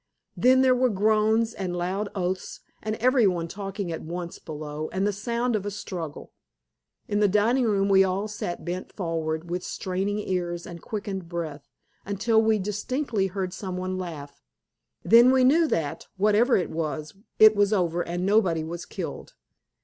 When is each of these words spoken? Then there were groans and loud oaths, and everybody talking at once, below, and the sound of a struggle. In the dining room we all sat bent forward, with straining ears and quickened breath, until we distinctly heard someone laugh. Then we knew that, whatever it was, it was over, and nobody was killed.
Then 0.35 0.63
there 0.63 0.73
were 0.73 0.89
groans 0.89 1.53
and 1.53 1.75
loud 1.77 2.09
oaths, 2.15 2.61
and 2.81 2.95
everybody 2.95 3.47
talking 3.47 3.91
at 3.91 4.01
once, 4.01 4.39
below, 4.39 4.89
and 4.91 5.05
the 5.05 5.13
sound 5.13 5.55
of 5.55 5.63
a 5.63 5.69
struggle. 5.69 6.33
In 7.07 7.19
the 7.19 7.27
dining 7.27 7.65
room 7.65 7.87
we 7.87 8.03
all 8.03 8.27
sat 8.27 8.65
bent 8.65 8.91
forward, 8.91 9.51
with 9.51 9.63
straining 9.63 10.17
ears 10.17 10.65
and 10.65 10.81
quickened 10.81 11.29
breath, 11.29 11.69
until 12.03 12.41
we 12.41 12.57
distinctly 12.57 13.27
heard 13.27 13.53
someone 13.53 13.99
laugh. 13.99 14.41
Then 15.03 15.29
we 15.31 15.43
knew 15.43 15.67
that, 15.67 16.07
whatever 16.17 16.57
it 16.57 16.71
was, 16.71 17.13
it 17.37 17.55
was 17.55 17.71
over, 17.71 18.01
and 18.01 18.25
nobody 18.25 18.63
was 18.63 18.87
killed. 18.87 19.33